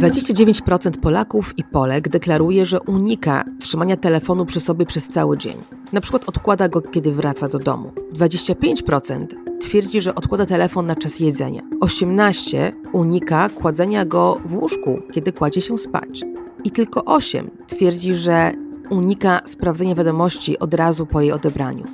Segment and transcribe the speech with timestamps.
[0.00, 5.56] 29% Polaków i Polek deklaruje, że unika trzymania telefonu przy sobie przez cały dzień.
[5.92, 7.92] Na przykład odkłada go, kiedy wraca do domu.
[8.14, 9.26] 25%
[9.60, 11.62] twierdzi, że odkłada telefon na czas jedzenia.
[11.80, 16.20] 18% unika kładzenia go w łóżku, kiedy kładzie się spać.
[16.64, 18.52] I tylko 8% twierdzi, że
[18.90, 21.84] unika sprawdzenia wiadomości od razu po jej odebraniu.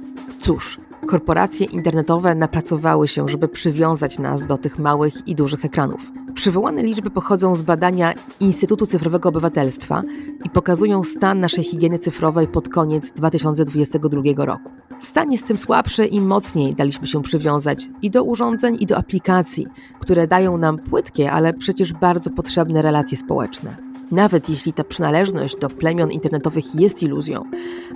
[0.40, 6.12] Cóż, korporacje internetowe napracowały się, żeby przywiązać nas do tych małych i dużych ekranów.
[6.34, 10.02] Przywołane liczby pochodzą z badania Instytutu Cyfrowego Obywatelstwa
[10.44, 14.72] i pokazują stan naszej higieny cyfrowej pod koniec 2022 roku.
[14.98, 19.66] Stan jest tym słabszy, im mocniej daliśmy się przywiązać i do urządzeń, i do aplikacji,
[20.00, 23.85] które dają nam płytkie, ale przecież bardzo potrzebne relacje społeczne.
[24.10, 27.44] Nawet jeśli ta przynależność do plemion internetowych jest iluzją,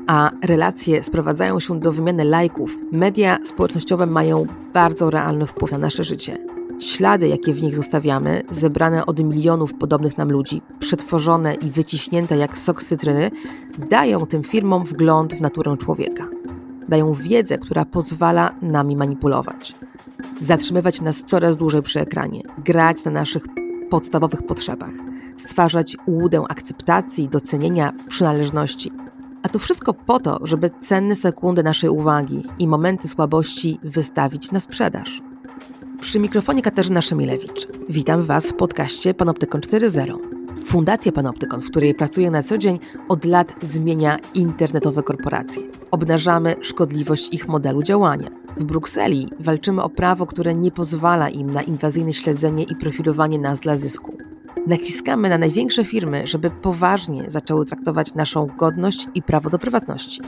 [0.07, 6.05] a relacje sprowadzają się do wymiany lajków, media społecznościowe mają bardzo realny wpływ na nasze
[6.05, 6.39] życie.
[6.81, 12.59] Ślady, jakie w nich zostawiamy, zebrane od milionów podobnych nam ludzi, przetworzone i wyciśnięte jak
[12.59, 13.31] sok cytryny,
[13.91, 16.29] dają tym firmom wgląd w naturę człowieka.
[16.89, 19.75] Dają wiedzę, która pozwala nami manipulować.
[20.41, 23.47] Zatrzymywać nas coraz dłużej przy ekranie, grać na naszych
[23.91, 24.93] podstawowych potrzebach,
[25.41, 28.93] stwarzać łudę akceptacji, docenienia, przynależności.
[29.43, 34.61] A to wszystko po to, żeby cenne sekundy naszej uwagi i momenty słabości wystawić na
[34.61, 35.23] sprzedaż.
[36.01, 37.69] Przy mikrofonie Katarzyna Szemilewicz.
[37.89, 40.41] Witam Was w podcaście Panoptykon 4.0.
[40.65, 45.63] Fundacja Panoptykon, w której pracuję na co dzień, od lat zmienia internetowe korporacje.
[45.91, 48.31] Obnażamy szkodliwość ich modelu działania.
[48.57, 53.61] W Brukseli walczymy o prawo, które nie pozwala im na inwazyjne śledzenie i profilowanie nas
[53.61, 54.30] dla zysku.
[54.67, 60.21] Naciskamy na największe firmy, żeby poważnie zaczęły traktować naszą godność i prawo do prywatności.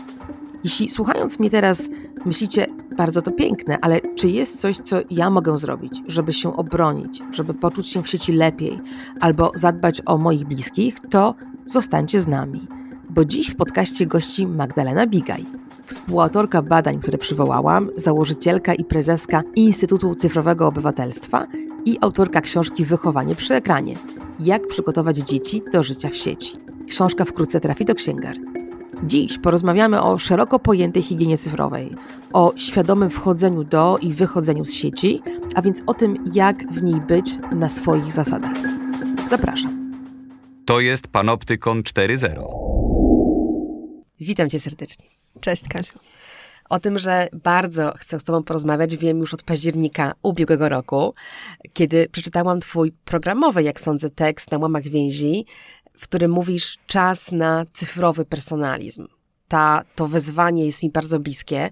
[0.64, 1.88] Jeśli słuchając mnie teraz
[2.24, 2.66] myślicie,
[2.96, 7.54] bardzo to piękne, ale czy jest coś, co ja mogę zrobić, żeby się obronić, żeby
[7.54, 8.80] poczuć się w sieci lepiej
[9.20, 11.34] albo zadbać o moich bliskich, to
[11.66, 12.68] zostańcie z nami.
[13.10, 15.46] Bo dziś w podcaście gości Magdalena Bigaj,
[15.86, 21.46] współautorka badań, które przywołałam, założycielka i prezeska Instytutu Cyfrowego Obywatelstwa
[21.84, 23.98] i autorka książki Wychowanie przy ekranie.
[24.44, 26.52] Jak przygotować dzieci do życia w sieci.
[26.88, 28.44] Książka wkrótce trafi do księgarni.
[29.04, 31.96] Dziś porozmawiamy o szeroko pojętej higienie cyfrowej,
[32.32, 35.22] o świadomym wchodzeniu do i wychodzeniu z sieci,
[35.54, 38.56] a więc o tym, jak w niej być na swoich zasadach.
[39.28, 39.92] Zapraszam.
[40.64, 42.44] To jest Panoptykon 4.0.
[44.20, 45.06] Witam cię serdecznie.
[45.40, 45.98] Cześć Kasiu.
[46.72, 51.14] O tym, że bardzo chcę z Tobą porozmawiać, wiem już od października ubiegłego roku,
[51.72, 55.46] kiedy przeczytałam Twój programowy, jak sądzę, tekst na łamach więzi,
[55.98, 59.06] w którym mówisz czas na cyfrowy personalizm.
[59.52, 61.70] Ta, to wezwanie jest mi bardzo bliskie.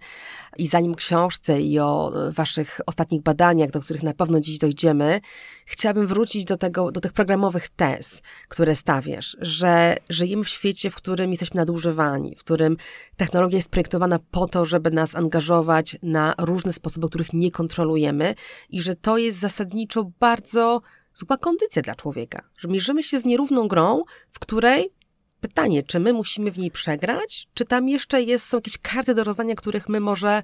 [0.59, 5.21] I zanim książce i o waszych ostatnich badaniach, do których na pewno dziś dojdziemy,
[5.67, 10.95] chciałabym wrócić do, tego, do tych programowych tez, które stawiasz, że żyjemy w świecie, w
[10.95, 12.77] którym jesteśmy nadużywani, w którym
[13.17, 18.35] technologia jest projektowana po to, żeby nas angażować na różne sposoby, których nie kontrolujemy
[18.71, 20.83] i że to jest zasadniczo bardzo
[21.15, 25.00] zła kondycja dla człowieka, że mierzymy się z nierówną grą, w której
[25.41, 29.25] pytanie, czy my musimy w niej przegrać, czy tam jeszcze jest, są jakieś karty do
[29.25, 30.43] rozdania, których my może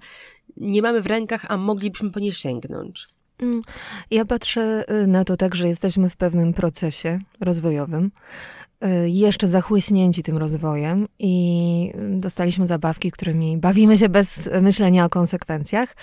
[0.57, 3.09] nie mamy w rękach, a moglibyśmy po nie sięgnąć.
[3.39, 3.62] Mm,
[4.11, 8.11] ja patrzę y, na to tak, że jesteśmy w pewnym procesie rozwojowym,
[9.07, 15.97] jeszcze zachłyśnięci tym rozwojem i dostaliśmy zabawki, którymi bawimy się bez myślenia o konsekwencjach.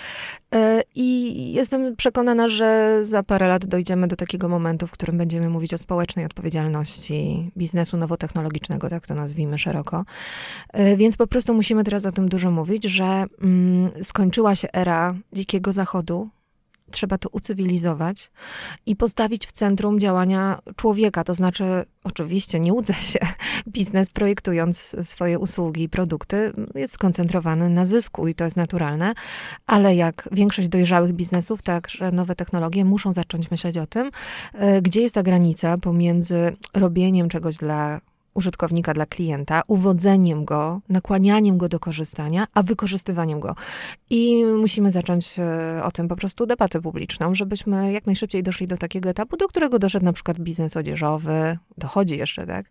[0.54, 0.58] Y,
[0.94, 5.74] I jestem przekonana, że za parę lat dojdziemy do takiego momentu, w którym będziemy mówić
[5.74, 10.04] o społecznej odpowiedzialności biznesu nowotechnologicznego, tak to nazwijmy szeroko.
[10.78, 15.14] Y, więc po prostu musimy teraz o tym dużo mówić, że mm, skończyła się era
[15.32, 16.28] dzikiego zachodu,
[16.94, 18.30] trzeba to ucywilizować
[18.86, 21.24] i postawić w centrum działania człowieka.
[21.24, 21.64] To znaczy,
[22.04, 23.18] oczywiście, nie łudzę się,
[23.76, 29.14] biznes projektując swoje usługi i produkty jest skoncentrowany na zysku i to jest naturalne,
[29.66, 34.10] ale jak większość dojrzałych biznesów, także nowe technologie muszą zacząć myśleć o tym,
[34.54, 38.00] e, gdzie jest ta granica pomiędzy robieniem czegoś dla
[38.34, 43.54] użytkownika dla klienta, uwodzeniem go, nakłanianiem go do korzystania, a wykorzystywaniem go.
[44.10, 48.76] I musimy zacząć e, o tym po prostu debatę publiczną, żebyśmy jak najszybciej doszli do
[48.76, 52.66] takiego etapu, do którego doszedł na przykład biznes odzieżowy, dochodzi jeszcze, tak,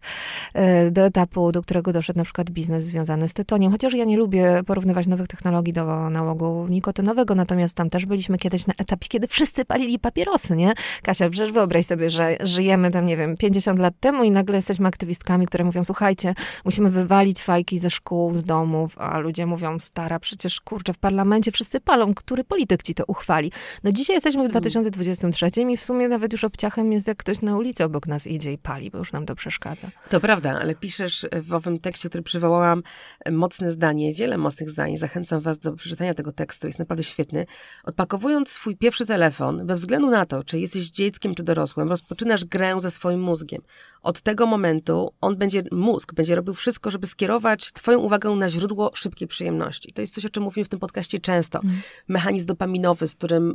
[0.53, 4.17] e, do etapu, do którego doszedł na przykład biznes związany z tytoniem, chociaż ja nie
[4.17, 9.27] lubię porównywać nowych technologii do nałogu nikotynowego, natomiast tam też byliśmy kiedyś na etapie, kiedy
[9.27, 10.73] wszyscy palili papierosy, nie?
[11.03, 14.87] Kasia, przecież wyobraź sobie, że żyjemy tam, nie wiem, 50 lat temu i nagle jesteśmy
[14.87, 16.33] aktywistkami, które mówią, słuchajcie,
[16.65, 21.51] musimy wywalić fajki ze szkół, z domów, a ludzie mówią, stara, przecież kurczę, w parlamencie
[21.51, 23.51] wszyscy palą, który polityk ci to uchwali?
[23.83, 25.71] No dzisiaj jesteśmy w 2023 mm.
[25.71, 28.57] i w sumie nawet już obciachem jest, jak ktoś na ulicy obok nas idzie i
[28.57, 29.87] pali, bo już nam to przeszkadza.
[30.09, 32.83] To prawda, ale piszesz w owym tekście, który przywołałam,
[33.31, 34.97] mocne zdanie, wiele mocnych zdań.
[34.97, 37.45] Zachęcam was do przeczytania tego tekstu, jest naprawdę świetny.
[37.83, 42.79] Odpakowując swój pierwszy telefon, bez względu na to, czy jesteś dzieckiem, czy dorosłym, rozpoczynasz grę
[42.79, 43.61] ze swoim mózgiem.
[44.01, 48.91] Od tego momentu on będzie, mózg będzie robił wszystko, żeby skierować twoją uwagę na źródło
[48.93, 49.93] szybkiej przyjemności.
[49.93, 51.59] To jest coś, o czym mówimy w tym podcaście często.
[51.59, 51.75] Mm.
[52.07, 53.53] Mechanizm dopaminowy, z którym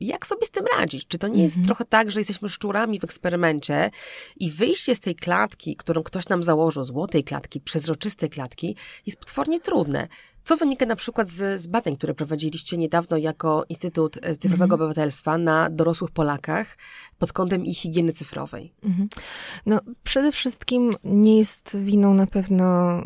[0.00, 1.06] jak sobie z tym radzić?
[1.08, 1.66] Czy to nie jest mm -hmm.
[1.66, 3.90] trochę tak, że jesteśmy szczurami w eksperymencie
[4.36, 8.76] i wyjście z tej klatki, którą ktoś nam założył, złotej klatki, przezroczystej klatki,
[9.06, 10.08] jest potwornie trudne.
[10.44, 14.74] Co wynika na przykład z, z badań, które prowadziliście niedawno jako Instytut Cyfrowego -hmm.
[14.74, 16.76] Obywatelstwa na dorosłych Polakach
[17.18, 18.72] pod kątem ich higieny cyfrowej?
[18.84, 19.06] -hmm.
[19.66, 22.64] No, przede wszystkim nie jest winą na pewno
[22.98, 23.04] e,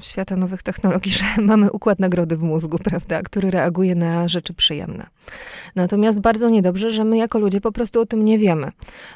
[0.00, 5.06] świata nowych technologii, że mamy układ nagrody w mózgu, prawda, który reaguje na rzeczy przyjemne.
[5.76, 8.70] Natomiast bardzo niedobrze, że my jako ludzie po prostu o tym nie wiemy.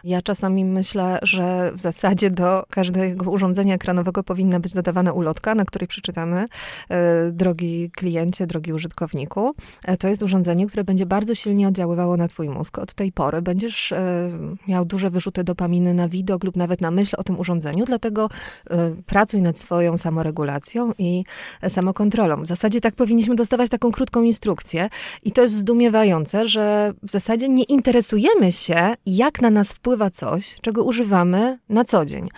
[0.05, 5.64] Ja czasami myślę, że w zasadzie do każdego urządzenia ekranowego powinna być dodawana ulotka, na
[5.64, 6.46] której przeczytamy
[6.88, 9.54] e, drogi kliencie, drogi użytkowniku,
[9.84, 12.78] e, to jest urządzenie, które będzie bardzo silnie oddziaływało na twój mózg.
[12.78, 14.28] Od tej pory będziesz e,
[14.68, 18.28] miał duże wyrzuty dopaminy na widok lub nawet na myśl o tym urządzeniu, dlatego
[18.70, 21.24] e, pracuj nad swoją samoregulacją i
[21.68, 22.42] samokontrolą.
[22.42, 24.88] W zasadzie tak powinniśmy dostawać taką krótką instrukcję
[25.24, 30.56] i to jest zdumiewające, że w zasadzie nie interesujemy się, jak na nas wpływa coś,
[30.60, 32.28] czego używamy na co dzień.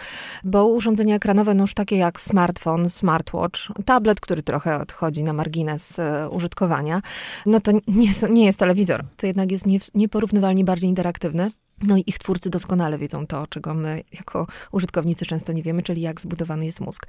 [0.45, 5.33] Bo urządzenia ekranowe, no już takie jak smartfon, smartwatch, tablet, który trochę odchodzi wchodzi na
[5.33, 7.03] margines e, użytkowania,
[7.47, 9.05] no to nie jest, nie jest telewizor.
[9.17, 11.51] To jednak jest nie, nieporównywalnie bardziej interaktywny.
[11.83, 16.01] No i ich twórcy doskonale wiedzą to, czego my jako użytkownicy często nie wiemy, czyli
[16.01, 17.07] jak zbudowany jest mózg.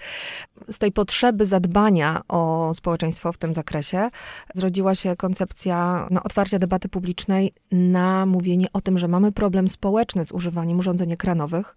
[0.72, 4.10] Z tej potrzeby zadbania o społeczeństwo w tym zakresie
[4.54, 10.26] zrodziła się koncepcja no, otwarcia debaty publicznej na mówienie o tym, że mamy problem społeczny
[10.26, 11.76] z używaniem urządzeń ekranowych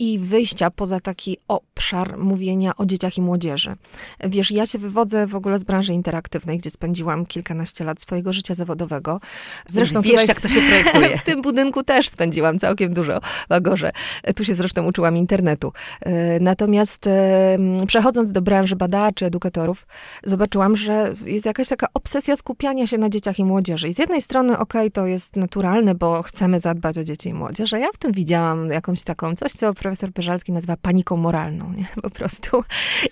[0.00, 3.74] i wyjścia poza taki obszar mówienia o dzieciach i młodzieży.
[4.24, 8.54] Wiesz, ja się wywodzę w ogóle z branży interaktywnej, gdzie spędziłam kilkanaście lat swojego życia
[8.54, 9.20] zawodowego.
[9.68, 11.16] Zresztą wiesz, jak to się projektuje.
[11.20, 13.90] w tym budynku też spędziłam całkiem dużo w Agorze.
[14.36, 15.72] Tu się zresztą uczyłam internetu.
[16.00, 17.08] E, natomiast
[17.86, 19.86] przechodząc do branży badaczy, edukatorów,
[20.24, 23.88] zobaczyłam, że jest jakaś taka obsesja skupiania się na dzieciach i młodzieży.
[23.88, 27.34] I z jednej strony, okej, okay, to jest naturalne, bo chcemy zadbać o dzieci i
[27.34, 31.72] młodzież, a ja w tym widziałam jakąś taką coś, co profesor Peżalski nazywa paniką moralną,
[31.72, 31.86] nie?
[32.02, 32.64] Po prostu.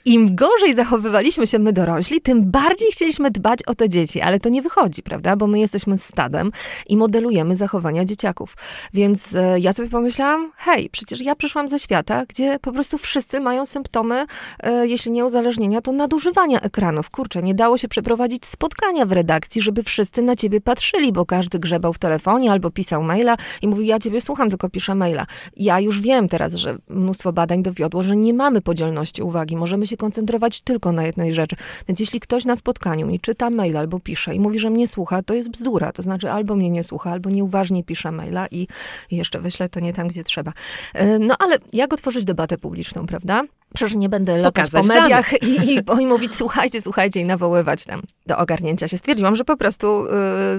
[0.04, 4.48] Im gorzej zachowywaliśmy się my dorośli, tym bardziej chcieliśmy dbać o te dzieci, ale to
[4.48, 5.36] nie wychodzi, prawda?
[5.36, 6.50] Bo my jesteśmy stadem
[6.88, 8.56] i modelujemy zachowania dzieciaków.
[8.94, 13.40] Więc e, ja sobie pomyślałam, hej, przecież ja przyszłam ze świata, gdzie po prostu wszyscy
[13.40, 14.26] mają symptomy,
[14.62, 17.10] e, jeśli nie uzależnienia, to nadużywania ekranów.
[17.10, 21.58] Kurczę, nie dało się przeprowadzić spotkania w redakcji, żeby wszyscy na ciebie patrzyli, bo każdy
[21.58, 25.26] grzebał w telefonie albo pisał maila i mówił, ja ciebie słucham, tylko piszę maila.
[25.56, 29.56] Ja już wiem teraz, że że mnóstwo badań dowiodło, że nie mamy podzielności uwagi.
[29.56, 31.56] Możemy się koncentrować tylko na jednej rzeczy.
[31.88, 35.22] Więc jeśli ktoś na spotkaniu mi czyta mail albo pisze i mówi, że mnie słucha,
[35.22, 35.92] to jest bzdura.
[35.92, 38.66] To znaczy albo mnie nie słucha, albo nieuważnie pisze maila i
[39.10, 40.52] jeszcze wyślę to nie tam, gdzie trzeba.
[40.94, 43.44] E, no ale jak otworzyć debatę publiczną, prawda?
[43.74, 48.02] Przecież nie będę latać po mediach i, i, i, mówić słuchajcie, słuchajcie i nawoływać tam
[48.26, 48.96] do ogarnięcia się.
[48.96, 50.08] Stwierdziłam, że po prostu y,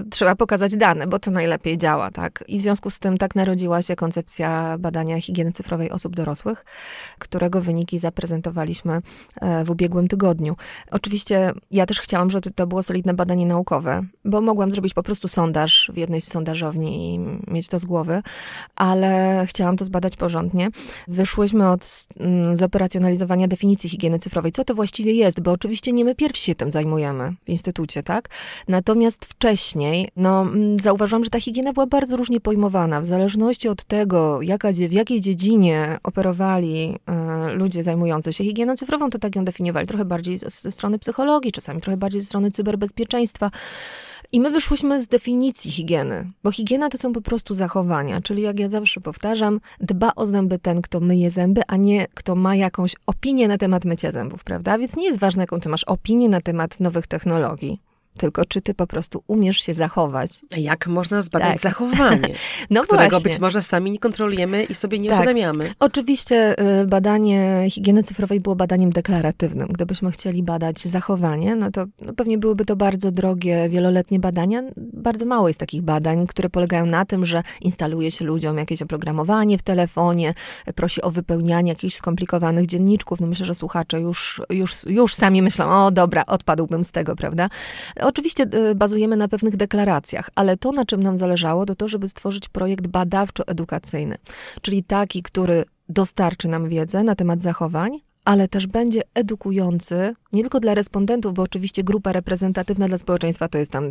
[0.10, 2.44] trzeba pokazać dane, bo to najlepiej działa, tak?
[2.48, 6.66] I w związku z tym tak narodziła się koncepcja badania higieny cyfrowej osób dorosłych,
[7.20, 9.02] którego wyniki zaprezentowaliśmy
[9.42, 10.56] e, w ubiegłym tygodniu.
[10.92, 15.28] Oczywiście ja też chciałam, żeby to było solidne badanie naukowe, bo mogłam zrobić po prostu
[15.28, 17.20] sondaż w jednej z sondażowni i
[17.52, 18.22] mieć to z głowy,
[18.76, 20.70] ale chciałam to zbadać porządnie.
[21.08, 24.52] Wyszłyśmy od mm, z operacjonalizowania definicji higieny cyfrowej.
[24.52, 25.40] Co to właściwie jest?
[25.40, 28.30] Bo oczywiście nie my pierwsi się tym zajmujemy w instytucie, tak?
[28.68, 33.02] Natomiast wcześniej, no, mm, zauważyłam, że ta higiena była bardzo różnie pojmowana.
[33.02, 37.00] W zależności od tego, jaka, w jakiej dziedzinie operowali
[37.50, 39.88] y, ludzie zajmujący się higieną cyfrową, to tak ją definiowali.
[39.88, 43.52] Trochę bardziej ze strony psychologii, czasami trochę bardziej ze strony cyberbezpieczeństwa.
[44.32, 48.60] I my wyszłyśmy z definicji higieny, bo higiena to są po prostu zachowania, czyli jak
[48.60, 52.96] ja zawsze powtarzam, dba o zęby ten, kto myje zęby, a nie kto ma jakąś
[53.06, 54.78] opinię na temat mycia zębów, prawda?
[54.78, 57.89] Więc nie jest ważne, jaką ty masz opinię na temat nowych technologii.
[58.18, 60.32] Tylko czy ty po prostu umiesz się zachować.
[60.58, 61.62] Jak można zbadać Tak.
[61.62, 62.30] zachowanie,
[62.70, 63.30] No którego właśnie.
[63.30, 65.20] być może sami nie kontrolujemy i sobie nie Tak.
[65.20, 65.74] uświadamiamy?
[65.80, 69.68] Oczywiście y, badanie higieny cyfrowej było badaniem deklaratywnym.
[69.68, 74.64] Gdybyśmy chcieli badać zachowanie, no to no pewnie byłyby to bardzo drogie, wieloletnie badania.
[74.78, 79.58] Bardzo mało jest takich badań, które polegają na tym, że instaluje się ludziom jakieś oprogramowanie
[79.58, 80.34] w telefonie,
[80.76, 83.22] prosi o wypełnianie jakichś skomplikowanych dzienniczków.
[83.22, 87.50] No myślę, że słuchacze już, już, już sami myślą, o dobra, odpadłbym z tego, prawda?
[88.02, 92.08] Oczywiście y, bazujemy na pewnych deklaracjach, ale to, na czym nam zależało, to to, żeby
[92.08, 94.16] stworzyć projekt badawczo-edukacyjny,
[94.62, 100.60] czyli taki, który dostarczy nam wiedzę na temat zachowań, ale też będzie edukujący nie tylko
[100.60, 103.90] dla respondentów, bo oczywiście grupa reprezentatywna dla społeczeństwa to jest tam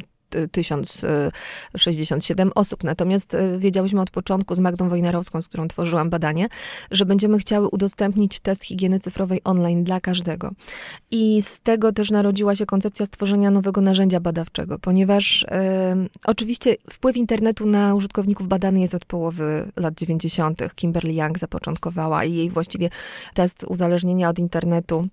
[0.53, 2.85] 1067 osób.
[2.85, 6.49] Natomiast y, wiedziałyśmy od początku z Magdą Wojnarowską, z którą tworzyłam badanie,
[6.91, 10.51] że będziemy chciały udostępnić test higieny cyfrowej online dla każdego.
[11.11, 17.17] I z tego też narodziła się koncepcja stworzenia nowego narzędzia badawczego, ponieważ e, oczywiście wpływ
[17.17, 20.75] internetu na użytkowników badany jest od połowy lat 90.
[20.75, 22.91] Kimberly Young zapoczątkowała i jej właściwie
[23.35, 25.09] test uzależnienia od internetu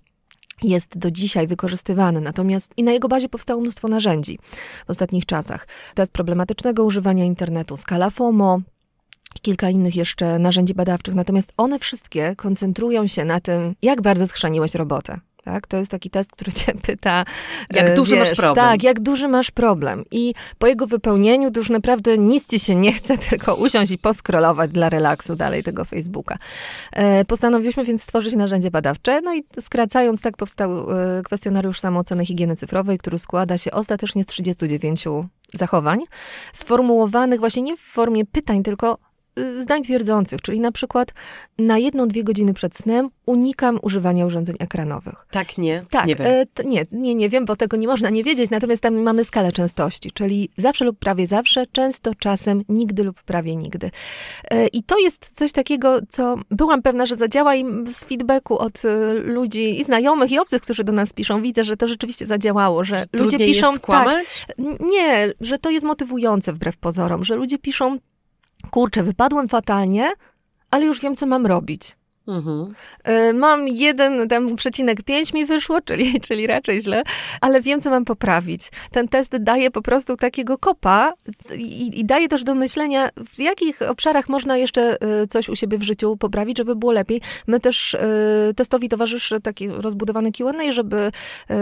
[0.62, 4.38] jest do dzisiaj wykorzystywany, natomiast i na jego bazie powstało mnóstwo narzędzi
[4.86, 5.68] w ostatnich czasach.
[5.94, 8.60] Test problematycznego używania internetu, skala FOMO,
[9.42, 14.74] kilka innych jeszcze narzędzi badawczych, natomiast one wszystkie koncentrują się na tym, jak bardzo schrzaniłeś
[14.74, 15.20] robotę.
[15.46, 15.66] Tak?
[15.66, 17.24] To jest taki test, który cię pyta.
[17.70, 18.66] Jak e, duży masz wiesz, problem.
[18.66, 20.04] Tak, jak duży masz problem.
[20.10, 23.98] I po jego wypełnieniu to już naprawdę nic ci się nie chce, tylko usiąść i
[23.98, 26.38] poskrolować dla relaksu dalej tego Facebooka.
[26.92, 32.56] E, Postanowiłyśmy więc stworzyć narzędzie badawcze, no i skracając, tak powstał e, kwestionariusz samooceny higieny
[32.56, 35.04] cyfrowej, który składa się ostatecznie z 39
[35.54, 36.00] zachowań,
[36.52, 38.98] sformułowanych właśnie nie w formie pytań, tylko
[39.58, 41.12] zdań twierdzących, czyli na przykład
[41.58, 45.26] na jedną, dwie godziny przed snem unikam używania urządzeń ekranowych.
[45.30, 45.82] Tak, nie?
[45.90, 46.26] Tak, Nie wiem.
[46.26, 49.24] e, t- nie, nie, nie wiem, bo tego nie można nie wiedzieć, natomiast tam mamy
[49.24, 53.90] skalę częstości, czyli zawsze lub prawie zawsze, często, czasem, nigdy lub prawie nigdy.
[54.50, 58.84] E, I to jest coś takiego, co byłam pewna, że zadziała i z feedbacku od
[58.84, 62.84] e, ludzi i znajomych, i obcych, którzy do nas piszą, widzę, że to rzeczywiście zadziałało,
[62.84, 64.44] że ludzie Trudniej piszą jest skłamać?
[64.46, 67.98] tak, Nie, że to jest motywujące wbrew pozorom, że ludzie piszą,
[68.70, 70.12] kurczę, wypadłem fatalnie,
[70.70, 71.96] ale już wiem, co mam robić.
[72.28, 72.74] Mhm.
[73.08, 77.02] Y, Mam jeden tam przecinek pięć mi wyszło, czyli, czyli raczej źle,
[77.40, 78.70] ale wiem, co mam poprawić.
[78.90, 81.12] Ten test daje po prostu takiego kopa
[81.58, 85.78] i, i daje też do myślenia, w jakich obszarach można jeszcze y, coś u siebie
[85.78, 87.20] w życiu poprawić, żeby było lepiej.
[87.46, 87.98] My też y,
[88.56, 91.12] testowi towarzyszy taki rozbudowany Q&A, żeby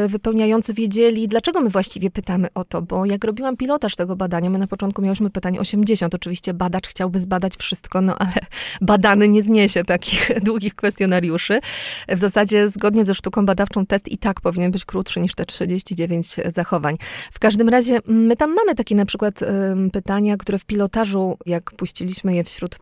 [0.09, 4.59] wypełniający wiedzieli, dlaczego my właściwie pytamy o to, bo jak robiłam pilotaż tego badania, my
[4.59, 8.33] na początku miałyśmy pytań 80, oczywiście badacz chciałby zbadać wszystko, no ale
[8.80, 10.30] badany nie zniesie takich
[10.75, 11.61] kwestionariuszy.
[12.08, 16.37] W zasadzie zgodnie ze sztuką badawczą test i tak powinien być krótszy niż te 39
[16.46, 16.96] zachowań.
[17.32, 19.40] W każdym razie my tam mamy takie na przykład
[19.92, 22.78] pytania, które w pilotażu, jak puściliśmy je wśród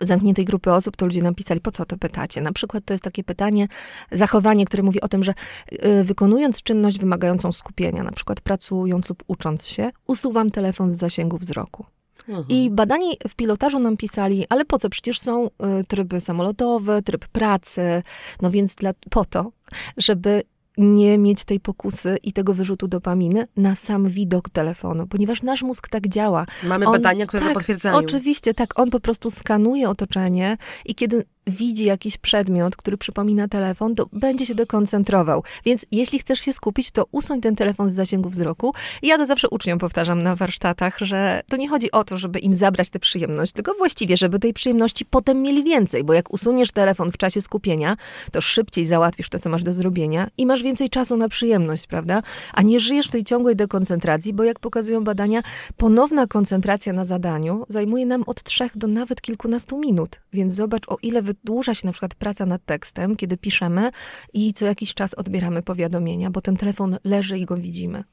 [0.00, 2.40] zamkniętej grupy osób, to ludzie napisali, po co to pytacie?
[2.40, 3.68] Na przykład to jest takie pytanie,
[4.12, 5.34] zachowanie, które mówi o tym, że
[5.72, 11.38] y, wykonując czynność wymagającą skupienia, na przykład pracując lub ucząc się, usuwam telefon z zasięgu
[11.38, 11.86] wzroku.
[12.28, 12.44] Mhm.
[12.48, 14.88] I badani w pilotażu nam pisali, ale po co?
[14.88, 15.50] Przecież są y,
[15.88, 18.02] tryby samolotowe, tryb pracy.
[18.42, 19.52] No więc dla, po to,
[19.96, 20.42] żeby
[20.78, 25.88] nie mieć tej pokusy i tego wyrzutu dopaminy na sam widok telefonu, ponieważ nasz mózg
[25.88, 26.46] tak działa.
[26.64, 27.96] Mamy on- badania, które to tak, potwierdzają.
[27.96, 28.78] Oczywiście, tak.
[28.78, 34.46] On po prostu skanuje otoczenie i kiedy widzi jakiś przedmiot, który przypomina telefon, to będzie
[34.46, 35.42] się dekoncentrował.
[35.64, 38.74] Więc jeśli chcesz się skupić, to usuń ten telefon z zasięgu wzroku.
[39.02, 42.54] Ja to zawsze uczniom powtarzam na warsztatach, że to nie chodzi o to, żeby im
[42.54, 47.12] zabrać tę przyjemność, tylko właściwie, żeby tej przyjemności potem mieli więcej, bo jak usuniesz telefon
[47.12, 47.96] w czasie skupienia,
[48.32, 52.22] to szybciej załatwisz to, co masz do zrobienia i masz więcej czasu na przyjemność, prawda?
[52.54, 55.42] A nie żyjesz w tej ciągłej dekoncentracji, bo jak pokazują badania,
[55.76, 60.20] ponowna koncentracja na zadaniu zajmuje nam od trzech do nawet kilkunastu minut.
[60.32, 63.90] Więc zobacz, o ile wydłuża się na przykład praca nad tekstem, kiedy piszemy
[64.32, 68.04] i co jakiś czas odbieramy powiadomienia, bo ten telefon leży i go widzimy.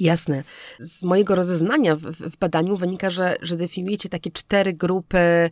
[0.00, 0.44] Jasne.
[0.78, 5.50] Z mojego rozeznania w, w badaniu wynika, że, że definiujecie takie cztery grupy,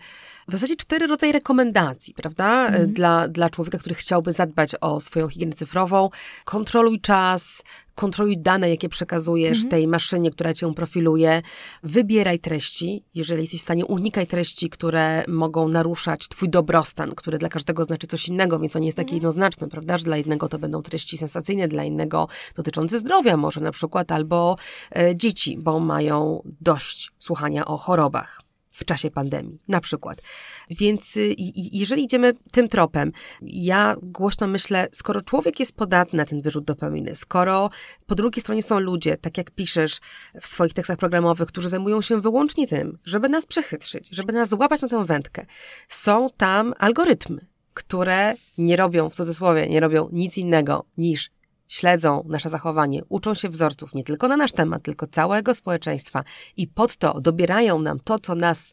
[0.49, 2.67] w zasadzie cztery rodzaje rekomendacji, prawda?
[2.67, 2.93] Mhm.
[2.93, 6.11] Dla, dla człowieka, który chciałby zadbać o swoją higienę cyfrową.
[6.45, 7.63] Kontroluj czas,
[7.95, 9.71] kontroluj dane, jakie przekazujesz Mhm.
[9.71, 11.43] tej maszynie, która cię profiluje.
[11.83, 13.05] Wybieraj treści.
[13.15, 18.07] Jeżeli jesteś w stanie, unikaj treści, które mogą naruszać twój dobrostan, który dla każdego znaczy
[18.07, 19.99] coś innego, więc to nie jest takie jednoznaczne, prawda?
[19.99, 24.57] Że dla jednego to będą treści sensacyjne, dla innego dotyczące zdrowia może na przykład, albo
[24.97, 28.48] e, dzieci, bo mają dość słuchania o chorobach.
[28.79, 30.23] W czasie pandemii, na przykład.
[30.71, 31.35] Więc y,
[31.73, 37.15] jeżeli idziemy tym tropem, ja głośno myślę, skoro człowiek jest podatny na ten wyrzut dopaminy,
[37.15, 37.71] skoro
[38.07, 40.01] po drugiej stronie są ludzie, tak jak piszesz
[40.41, 44.83] w swoich tekstach programowych, którzy zajmują się wyłącznie tym, żeby nas przechytrzyć, żeby nas złapać
[44.83, 45.47] na tę wędkę,
[45.89, 51.31] są tam algorytmy, które nie robią, w cudzysłowie, nie robią nic innego niż
[51.69, 56.25] śledzą nasze zachowanie, uczą się wzorców nie tylko na nasz temat, tylko całego społeczeństwa
[56.57, 58.73] i pod to dobierają nam to, co nas,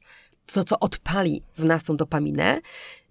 [0.54, 2.62] to, co odpali w nas tą dopaminę,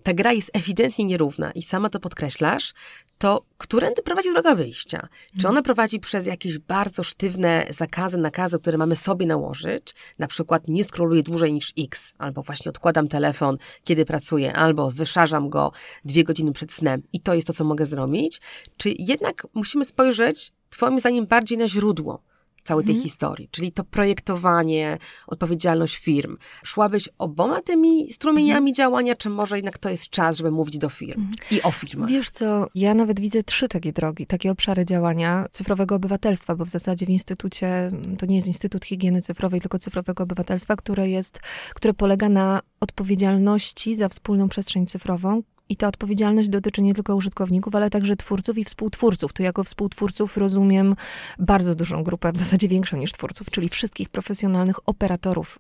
[0.04, 2.75] ta gra jest ewidentnie nierówna i sama to podkreślasz,
[3.18, 5.08] to którędy prowadzi droga wyjścia?
[5.40, 9.94] Czy ona prowadzi przez jakieś bardzo sztywne zakazy, nakazy, które mamy sobie nałożyć?
[10.18, 15.49] Na przykład nie skroluję dłużej niż X, albo właśnie odkładam telefon, kiedy pracuję, albo wyszarzam
[15.49, 15.73] go
[16.04, 18.40] dwie godziny przed snem i to jest to, co mogę zrobić?
[18.76, 22.23] Czy jednak musimy spojrzeć, Twoim zdaniem, bardziej na źródło?
[22.64, 23.09] Całej tej mhm.
[23.09, 26.37] historii, czyli to projektowanie, odpowiedzialność firm.
[26.64, 28.75] Szłabyś oboma tymi strumieniami mhm.
[28.75, 31.35] działania, czy może jednak to jest czas, żeby mówić do firm mhm.
[31.50, 32.11] i o firmach?
[32.11, 36.68] Wiesz co, ja nawet widzę trzy takie drogi, takie obszary działania cyfrowego obywatelstwa, bo w
[36.68, 41.40] zasadzie w instytucie, to nie jest Instytut Higieny Cyfrowej, tylko cyfrowego obywatelstwa, które jest,
[41.75, 47.75] które polega na odpowiedzialności za wspólną przestrzeń cyfrową, i ta odpowiedzialność dotyczy nie tylko użytkowników,
[47.75, 49.33] ale także twórców i współtwórców.
[49.33, 50.97] Tu jako współtwórców rozumiem
[51.38, 55.59] bardzo dużą grupę, w zasadzie większą niż twórców, czyli wszystkich profesjonalnych operatorów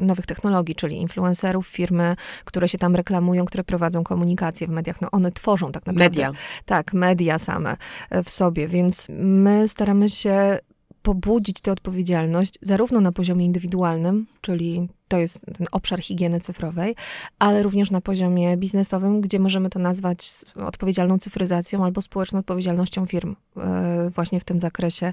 [0.00, 5.00] y, nowych technologii, czyli influencerów, firmy, które się tam reklamują, które prowadzą komunikację w mediach.
[5.00, 6.04] No one tworzą tak naprawdę.
[6.04, 6.32] Media.
[6.64, 7.76] Tak, media same
[8.24, 10.58] w sobie, więc my staramy się
[11.02, 16.94] pobudzić tę odpowiedzialność zarówno na poziomie indywidualnym, czyli to jest ten obszar higieny cyfrowej,
[17.38, 23.36] ale również na poziomie biznesowym, gdzie możemy to nazwać odpowiedzialną cyfryzacją albo społeczną odpowiedzialnością firm,
[23.56, 25.12] e, właśnie w tym zakresie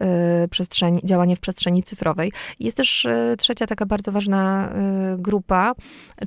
[0.00, 2.32] e, przestrzeni, działanie w przestrzeni cyfrowej.
[2.60, 4.72] Jest też e, trzecia taka bardzo ważna
[5.18, 5.74] grupa,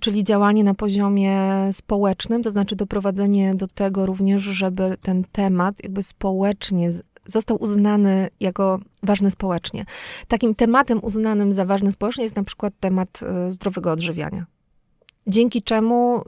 [0.01, 1.39] czyli działanie na poziomie
[1.71, 6.89] społecznym, to znaczy doprowadzenie do tego również, żeby ten temat jakby społecznie
[7.27, 9.86] został uznany jako ważny społecznie.
[10.27, 14.46] Takim tematem uznanym za ważny społecznie jest na przykład temat y, zdrowego odżywiania
[15.27, 16.22] dzięki czemu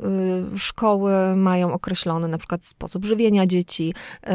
[0.56, 4.32] y, szkoły mają określony na przykład sposób żywienia dzieci, y,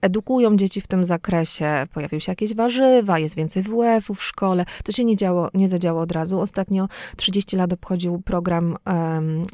[0.00, 4.64] edukują dzieci w tym zakresie, pojawiły się jakieś warzywa, jest więcej WF-ów w szkole.
[4.84, 6.40] To się nie, działo, nie zadziało od razu.
[6.40, 8.76] Ostatnio 30 lat obchodził program,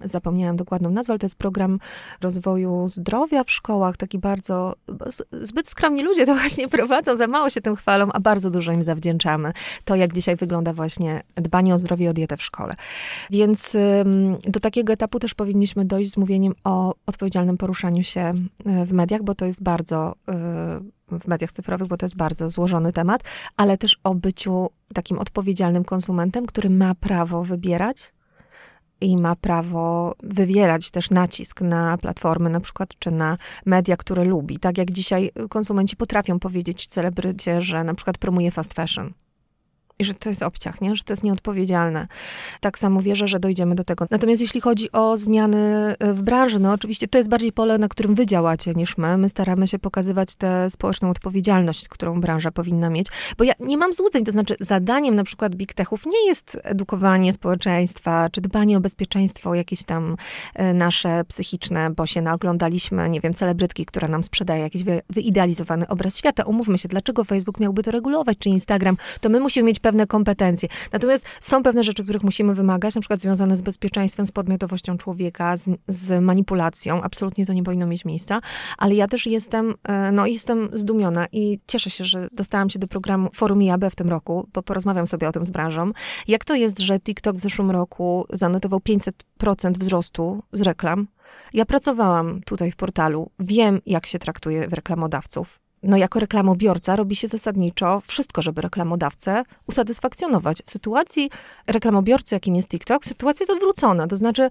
[0.04, 1.78] zapomniałam dokładną nazwę, ale to jest program
[2.20, 4.74] rozwoju zdrowia w szkołach, taki bardzo,
[5.32, 8.82] zbyt skromni ludzie to właśnie prowadzą, za mało się tym chwalą, a bardzo dużo im
[8.82, 9.52] zawdzięczamy.
[9.84, 12.74] To, jak dzisiaj wygląda właśnie dbanie o zdrowie i o dietę w szkole.
[13.30, 13.76] Więc
[14.52, 19.22] do takiego etapu też powinniśmy dojść z mówieniem o odpowiedzialnym poruszaniu się e, w mediach,
[19.22, 23.22] bo to jest bardzo e, w mediach cyfrowych, bo to jest bardzo złożony temat,
[23.56, 28.12] ale też o byciu takim odpowiedzialnym konsumentem, który ma prawo wybierać
[29.00, 34.58] i ma prawo wywierać też nacisk na platformy, na przykład, czy na media, które lubi.
[34.58, 39.12] Tak jak dzisiaj konsumenci potrafią powiedzieć celebrycie, że na przykład promuje fast fashion
[40.02, 40.96] i że to jest obciach, nie?
[40.96, 42.06] że to jest nieodpowiedzialne.
[42.60, 44.06] Tak samo wierzę, że dojdziemy do tego.
[44.10, 47.88] Natomiast jeśli chodzi o zmiany e, w branży, no oczywiście to jest bardziej pole, na
[47.88, 49.18] którym wy działacie niż my.
[49.18, 53.06] My staramy się pokazywać tę społeczną odpowiedzialność, którą branża powinna mieć,
[53.38, 57.32] bo ja nie mam złudzeń, to znaczy zadaniem na przykład big techów nie jest edukowanie
[57.32, 60.16] społeczeństwa, czy dbanie o bezpieczeństwo jakieś tam
[60.54, 66.18] e, nasze psychiczne, bo się naoglądaliśmy, nie wiem, celebrytki, która nam sprzedaje jakiś wyidealizowany obraz
[66.18, 66.42] świata.
[66.42, 70.06] Umówmy się, dlaczego Facebook miałby to regulować, czy Instagram, to my musimy mieć pewne pewne
[70.06, 70.68] kompetencje.
[70.92, 75.56] Natomiast są pewne rzeczy, których musimy wymagać, na przykład związane z bezpieczeństwem, z podmiotowością człowieka,
[75.56, 77.02] z, z manipulacją.
[77.02, 78.40] Absolutnie to nie powinno mieć miejsca,
[78.78, 82.88] ale ja też jestem, e, no jestem zdumiona i cieszę się, że dostałam się do
[82.88, 85.92] programu Forum IAB w tym roku, bo porozmawiam sobie o tym z branżą.
[86.28, 89.12] Jak to jest, że TikTok w zeszłym roku zanotował 500%
[89.78, 91.06] wzrostu z reklam?
[91.54, 97.28] Ja pracowałam tutaj w portalu, wiem, jak się traktuje reklamodawców no jako reklamobiorca robi się
[97.28, 100.62] zasadniczo wszystko, żeby reklamodawcę usatysfakcjonować.
[100.66, 101.30] W sytuacji
[101.66, 104.06] reklamobiorcy, jakim jest TikTok, sytuacja jest odwrócona.
[104.06, 104.42] To znaczy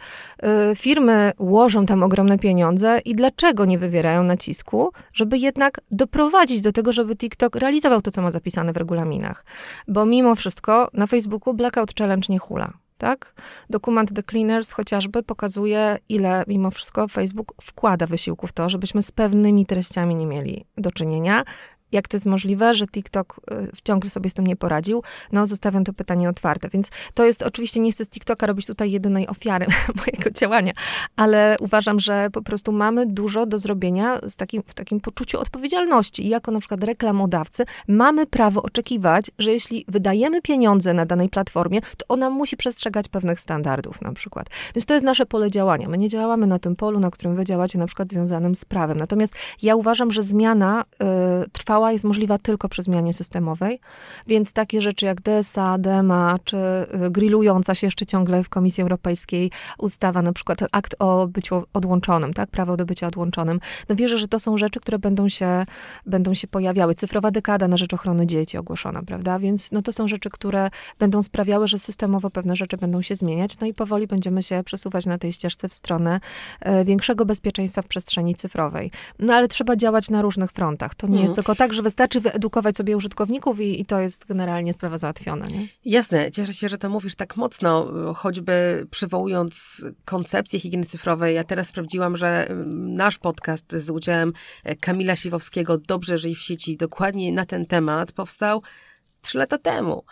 [0.72, 6.72] y, firmy łożą tam ogromne pieniądze i dlaczego nie wywierają nacisku, żeby jednak doprowadzić do
[6.72, 9.46] tego, żeby TikTok realizował to, co ma zapisane w regulaminach.
[9.88, 13.34] Bo mimo wszystko na Facebooku Blackout Challenge nie hula tak?
[13.70, 19.12] Dokument The Cleaners chociażby pokazuje, ile mimo wszystko Facebook wkłada wysiłku w to, żebyśmy z
[19.12, 21.44] pewnymi treściami nie mieli do czynienia.
[21.92, 23.40] Jak to jest możliwe, że TikTok
[23.84, 25.04] ciągle sobie z tym nie poradził?
[25.32, 26.70] No, zostawiam to pytanie otwarte.
[26.70, 29.66] Więc to jest, oczywiście nie chcę z TikToka robić tutaj jedynej ofiary
[30.06, 30.74] mojego działania,
[31.16, 36.26] ale uważam, że po prostu mamy dużo do zrobienia z takim, w takim poczuciu odpowiedzialności.
[36.26, 41.82] I jako na przykład reklamodawcy mamy prawo oczekiwać, że jeśli wydajemy pieniądze na danej platformie,
[41.82, 44.48] to ona musi przestrzegać pewnych standardów na przykład.
[44.76, 45.90] Więc to jest nasze pole działania.
[45.90, 48.98] My nie działamy na tym polu, na którym wy działacie, na przykład związanym z prawem.
[48.98, 50.84] Natomiast ja uważam, że zmiana
[51.46, 53.80] y, trwała jest możliwa tylko przy zmianie systemowej,
[54.28, 59.52] więc takie rzeczy jak DSA, DMA, czy y, grillująca się jeszcze ciągle w Komisji Europejskiej
[59.78, 63.60] ustawa, na przykład akt o byciu odłączonym, tak, prawo do bycia odłączonym.
[63.89, 65.65] No wierzę, że to są rzeczy, które będą się,
[66.06, 66.96] będą się pojawiały.
[66.96, 69.39] Cyfrowa dekada na rzecz ochrony dzieci ogłoszona, prawda?
[69.39, 73.60] Więc no to są rzeczy, które będą sprawiały, że systemowo pewne rzeczy będą się zmieniać,
[73.60, 76.20] no i powoli będziemy się przesuwać na tej ścieżce w stronę
[76.60, 78.91] e, większego bezpieczeństwa w przestrzeni cyfrowej.
[79.20, 80.96] No ale trzeba działać na różnych frontach.
[80.96, 81.24] To nie mhm.
[81.24, 85.46] jest tylko tak, że wystarczy wyedukować sobie użytkowników i, i to jest generalnie sprawa załatwiona,
[85.46, 85.68] nie?
[85.86, 91.36] Jasne, cieszę się, że to mówisz tak mocno, choćby przywołując koncepcję higieny cyfrowej.
[91.36, 94.34] Ja teraz sprawdziłam, że mm, nasz podcast z udziałem
[94.80, 98.62] Kamila Siwowskiego, Dobrze żyj w sieci, dokładnie na ten temat powstał
[99.22, 100.04] trzy lata temu.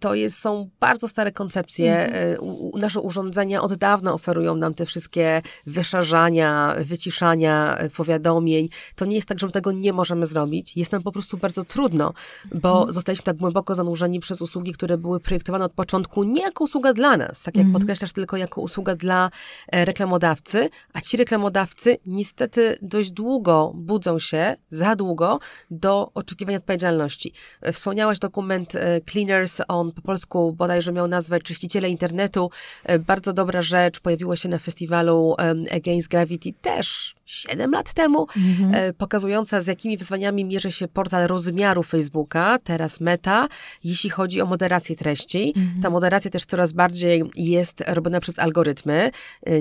[0.00, 2.06] To jest, są bardzo stare koncepcje.
[2.06, 2.78] Mm -hmm.
[2.78, 8.68] Nasze urządzenia od dawna oferują nam te wszystkie wyszarzania, wyciszania e, powiadomień.
[8.96, 10.76] To nie jest tak, że my tego nie możemy zrobić.
[10.76, 12.12] Jest nam po prostu bardzo trudno,
[12.54, 12.92] bo -hmm.
[12.92, 17.16] zostaliśmy tak głęboko zanurzeni przez usługi, które były projektowane od początku nie jako usługa dla
[17.16, 17.72] nas, tak jak -hmm.
[17.72, 19.30] podkreślasz, tylko jako usługa dla
[19.72, 25.38] e, reklamodawcy, a ci reklamodawcy niestety dość długo budzą się, za długo,
[25.70, 27.32] do oczekiwania odpowiedzialności.
[27.72, 32.50] Wspomniałaś dokument E, Cleaners, on po polsku bodajże miał nazwę Czyściciele Internetu.
[32.84, 35.36] E, bardzo dobra rzecz, pojawiło się na festiwalu
[35.70, 38.74] Against Gravity też 7 lat temu, mhm.
[38.74, 43.48] E, pokazująca z jakimi wyzwaniami mierzy się portal rozmiaru Facebooka, teraz Meta,
[43.84, 45.52] jeśli chodzi o moderację treści.
[45.56, 45.82] Mhm.
[45.82, 49.10] Ta moderacja też coraz bardziej jest robiona przez algorytmy,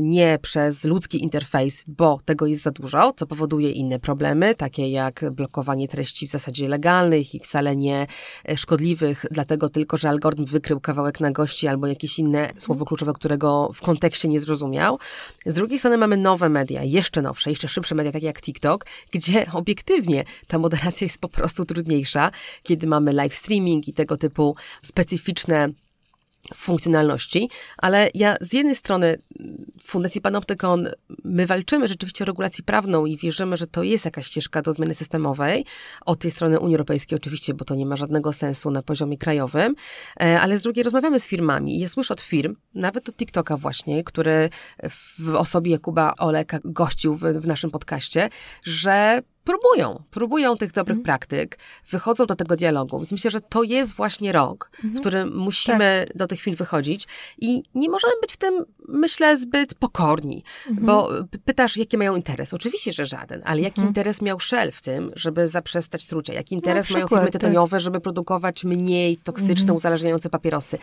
[0.01, 5.25] nie przez ludzki interfejs, bo tego jest za dużo, co powoduje inne problemy, takie jak
[5.31, 8.07] blokowanie treści w zasadzie legalnych i wcale nie
[8.55, 13.13] szkodliwych szkodliwych, dlatego tylko, że algorytm wykrył kawałek na gości albo jakieś inne słowo kluczowe,
[13.13, 14.99] którego w kontekście nie zrozumiał.
[15.45, 19.45] Z drugiej strony mamy nowe media, jeszcze nowsze, jeszcze szybsze media, takie jak TikTok, gdzie
[19.53, 22.31] obiektywnie ta moderacja jest po prostu trudniejsza,
[22.63, 25.69] kiedy mamy live streaming i tego typu specyficzne
[26.55, 29.17] funkcjonalności, ale ja z jednej strony
[29.81, 30.89] w Fundacji Panoptykon
[31.23, 34.93] my walczymy rzeczywiście o regulację prawną i wierzymy, że to jest jakaś ścieżka do zmiany
[34.93, 35.65] systemowej.
[36.05, 39.75] Od tej strony Unii Europejskiej oczywiście, bo to nie ma żadnego sensu na poziomie krajowym,
[40.21, 43.57] e, ale z drugiej rozmawiamy z firmami i ja słyszę od firm, nawet od TikToka
[43.57, 44.49] właśnie, który
[45.19, 48.29] w osobie Jakuba Oleka gościł w, w naszym podcaście,
[48.63, 51.03] że próbują, próbują tych dobrych mm.
[51.03, 51.57] praktyk,
[51.89, 52.99] wychodzą do tego dialogu.
[52.99, 54.81] Więc myślę, że to jest właśnie rok, mm -hmm.
[54.81, 55.01] w mhm.
[55.01, 56.17] którym musimy tak.
[56.17, 57.07] do tych chwil wychodzić
[57.37, 60.85] i nie możemy być w tym, myślę, zbyt pokorni, mm -hmm.
[60.85, 61.09] bo
[61.45, 62.53] pytasz, jaki mają interes.
[62.53, 63.87] Oczywiście, że żaden, ale jaki -hmm.
[63.87, 66.33] interes miał Shell w tym, żeby zaprzestać trucia?
[66.33, 67.31] Jaki interes mają firmy tak.
[67.31, 67.81] tytoniowe, tak.
[67.81, 69.75] żeby produkować mniej toksyczne, mhm.
[69.75, 70.77] uzależniające papierosy?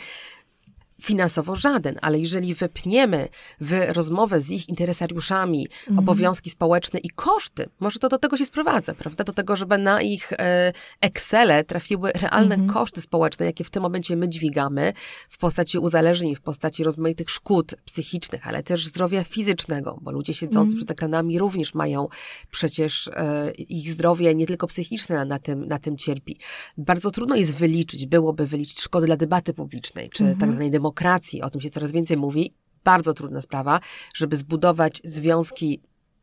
[1.05, 3.29] Finansowo żaden, ale jeżeli wepniemy
[3.61, 5.99] w rozmowę z ich interesariuszami mhm.
[5.99, 9.25] obowiązki społeczne i koszty, może to do tego się sprowadza, prawda?
[9.25, 12.73] Do tego, żeby na ich e, Excele trafiły realne mhm.
[12.73, 14.93] koszty społeczne, jakie w tym momencie my dźwigamy
[15.29, 20.73] w postaci uzależnień, w postaci rozmaitych szkód psychicznych, ale też zdrowia fizycznego, bo ludzie siedzący
[20.73, 20.77] mhm.
[20.77, 22.09] przed ekranami również mają
[22.51, 26.38] przecież e, ich zdrowie nie tylko psychiczne na tym, na tym cierpi.
[26.79, 31.43] Bardzo trudno jest wyliczyć, byłoby wyliczyć szkody dla debaty publicznej, czy tak zwanej demokracji demokracji,
[31.43, 32.55] o tym się coraz więcej mówi,
[32.85, 33.81] bardzo trudna sprawa,
[34.15, 35.81] żeby zbudować związki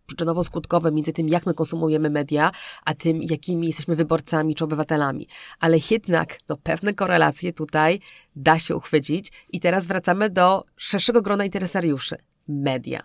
[0.07, 2.51] przyczynowo-skutkowe między tym, jak my konsumujemy media,
[2.85, 5.27] a tym, jakimi jesteśmy wyborcami czy obywatelami.
[5.59, 7.99] Ale jednak to pewne korelacje tutaj
[8.35, 12.15] da się uchwycić i teraz wracamy do szerszego grona interesariuszy.
[12.47, 13.01] Media.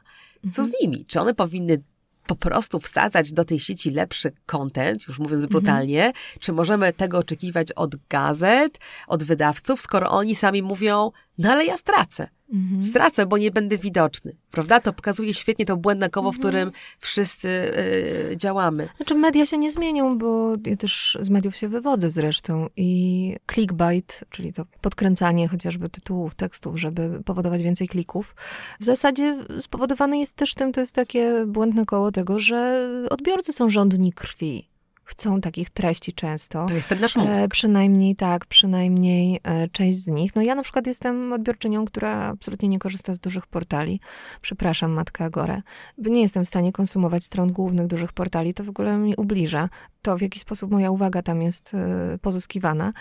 [0.52, 0.72] Co z mhm.
[0.80, 1.04] nimi?
[1.06, 1.82] Czy one powinny
[2.26, 5.48] po prostu wsadzać do tej sieci lepszy content, już mówiąc mhm.
[5.48, 6.24] brutalnie, mhm.
[6.40, 11.76] czy możemy tego oczekiwać od gazet, od wydawców, skoro oni sami mówią, no ale ja
[11.76, 12.28] stracę.
[12.52, 12.84] Mhm.
[12.84, 14.36] Stracę, bo nie będę widoczny.
[14.50, 14.80] Prawda?
[14.80, 16.36] To pokazuje świetnie to błędne koło, mhm.
[16.36, 18.88] w którym wszyscy y, działamy.
[18.96, 24.20] Znaczy media się nie zmienią, bo ja też z mediów się wywodzę zresztą i clickbait,
[24.30, 28.34] czyli to podkręcanie chociażby tytułów, tekstów, żeby powodować więcej klików,
[28.80, 33.68] w zasadzie spowodowane jest też tym, to jest takie błędne koło tego, że odbiorcy są
[33.68, 34.75] rządni krwi
[35.06, 36.66] chcą takich treści często.
[36.66, 37.42] To jest ten nasz mózg.
[37.42, 40.36] E, przynajmniej tak, przynajmniej e, część z nich.
[40.36, 44.00] No ja na przykład jestem odbiorczynią, która absolutnie nie korzysta z dużych portali.
[44.40, 45.62] Przepraszam, Matka Agorę.
[45.98, 49.68] Nie jestem w stanie konsumować stron głównych dużych portali, to w ogóle mi ubliża
[50.02, 52.92] to, w jaki sposób moja uwaga tam jest e, pozyskiwana.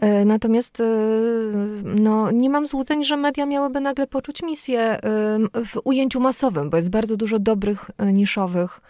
[0.00, 0.82] E, natomiast
[1.84, 4.98] no, nie mam złudzeń, że media miałyby nagle poczuć misję
[5.66, 8.80] w ujęciu masowym, bo jest bardzo dużo dobrych, niszowych,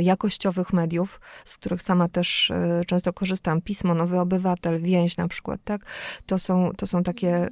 [0.00, 2.52] jakościowych mediów, z których sama też
[2.86, 3.60] często korzystam.
[3.60, 5.80] Pismo, Nowy Obywatel, Więź na przykład, tak?
[6.26, 7.48] To są, to są takie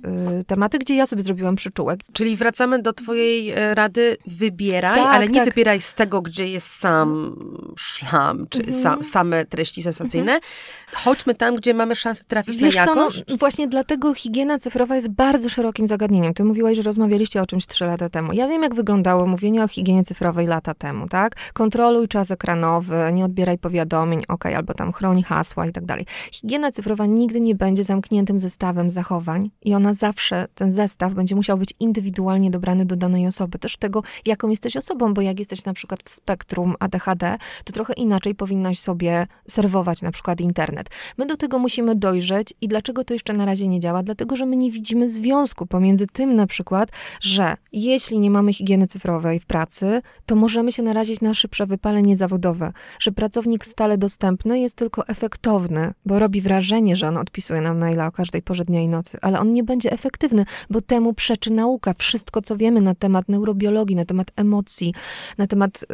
[0.47, 2.01] tematy, gdzie ja sobie zrobiłam przyczółek.
[2.13, 5.49] Czyli wracamy do twojej rady, wybieraj, tak, ale nie tak.
[5.49, 7.37] wybieraj z tego, gdzie jest sam
[7.77, 8.83] szlam, czy mhm.
[8.83, 10.33] sam, same treści sensacyjne.
[10.33, 10.53] Mhm.
[10.93, 13.19] Chodźmy tam, gdzie mamy szansę trafić Wiesz na jakość.
[13.19, 16.35] Co, no, właśnie dlatego higiena cyfrowa jest bardzo szerokim zagadnieniem.
[16.35, 18.33] Ty mówiłaś, że rozmawialiście o czymś trzy lata temu.
[18.33, 21.53] Ja wiem, jak wyglądało mówienie o higienie cyfrowej lata temu, tak?
[21.53, 26.07] Kontroluj czas ekranowy, nie odbieraj powiadomień, ok, albo tam chroni hasła i tak dalej.
[26.33, 31.59] Higiena cyfrowa nigdy nie będzie zamkniętym zestawem zachowań i ona zawsze, ten zestaw będzie musiał
[31.59, 33.59] być indywidualnie dobrany do danej osoby.
[33.59, 37.93] Też tego, jaką jesteś osobą, bo jak jesteś na przykład w spektrum ADHD, to trochę
[37.93, 40.91] inaczej powinnaś sobie serwować na przykład internet.
[41.19, 44.03] My do tego musimy dojrzeć i dlaczego to jeszcze na razie nie działa?
[44.03, 46.89] Dlatego, że my nie widzimy związku pomiędzy tym na przykład,
[47.21, 52.14] że jeśli nie mamy higieny cyfrowej w pracy, to możemy się narazić na szybsze wypalenie
[52.17, 57.75] zawodowe, że pracownik stale dostępny jest tylko efektowny, bo robi wrażenie, że on odpisuje na
[57.75, 61.53] maila o każdej porze dnia i nocy, ale on nie będzie efektywny, bo temu przeczy
[61.53, 61.95] nauka.
[61.99, 64.95] Wszystko, co wiemy na temat neurobiologii, na temat emocji,
[65.39, 65.85] na temat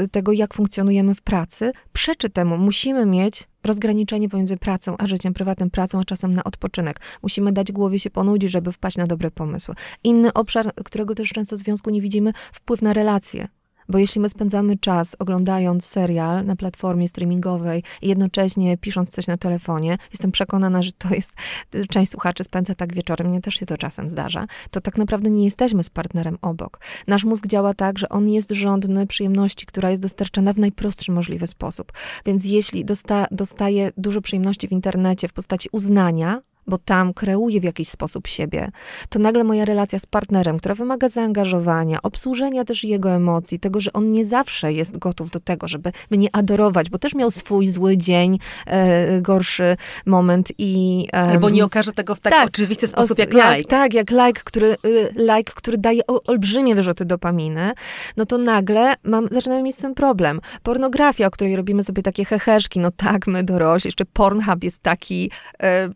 [0.00, 2.58] yy, tego, jak funkcjonujemy w pracy, przeczy temu.
[2.58, 7.00] Musimy mieć rozgraniczenie pomiędzy pracą a życiem prywatnym, pracą a czasem na odpoczynek.
[7.22, 9.74] Musimy dać głowie się ponudzić, żeby wpaść na dobre pomysły.
[10.04, 13.48] Inny obszar, którego też często w związku nie widzimy, wpływ na relacje.
[13.88, 19.36] Bo jeśli my spędzamy czas oglądając serial na platformie streamingowej i jednocześnie pisząc coś na
[19.36, 21.32] telefonie, jestem przekonana, że to jest,
[21.92, 25.44] część słuchaczy spędza tak wieczorem, mnie też się to czasem zdarza, to tak naprawdę nie
[25.44, 26.80] jesteśmy z partnerem obok.
[27.06, 31.46] Nasz mózg działa tak, że on jest żądny przyjemności, która jest dostarczana w najprostszy możliwy
[31.46, 31.92] sposób.
[32.26, 37.64] Więc jeśli dosta, dostaje dużo przyjemności w internecie w postaci uznania, bo tam kreuję w
[37.64, 38.70] jakiś sposób siebie,
[39.08, 43.92] to nagle moja relacja z partnerem, która wymaga zaangażowania, obsłużenia też jego emocji, tego, że
[43.92, 47.96] on nie zawsze jest gotów do tego, żeby mnie adorować, bo też miał swój zły
[47.96, 49.76] dzień, e, gorszy
[50.06, 51.06] moment i...
[51.12, 53.58] E, Albo nie okaże tego w tak, tak oczywisty sposób jak like.
[53.58, 57.72] Jak, tak, jak like, który, y, like, który daje olbrzymie wyrzuty dopaminy,
[58.16, 60.40] no to nagle mam, zaczynamy mieć z tym problem.
[60.62, 65.30] Pornografia, o której robimy sobie takie heheszki, no tak, my dorośli, jeszcze Pornhub jest taki
[65.62, 65.88] e,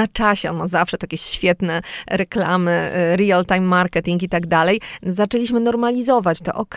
[0.00, 4.80] na czasie, on ma zawsze takie świetne reklamy, y, real-time marketing i tak dalej.
[5.02, 6.76] Zaczęliśmy normalizować to, ok,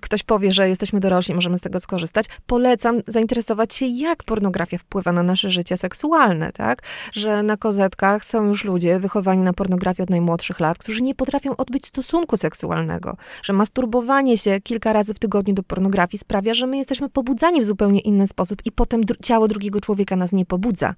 [0.00, 2.26] ktoś powie, że jesteśmy dorośli, możemy z tego skorzystać.
[2.46, 6.82] Polecam zainteresować się, jak pornografia wpływa na nasze życie seksualne, tak?
[7.12, 11.56] Że na kozetkach są już ludzie wychowani na pornografię od najmłodszych lat, którzy nie potrafią
[11.56, 16.76] odbyć stosunku seksualnego, że masturbowanie się kilka razy w tygodniu do pornografii sprawia, że my
[16.76, 20.94] jesteśmy pobudzani w zupełnie inny sposób i potem ciało drugiego człowieka nas nie pobudza.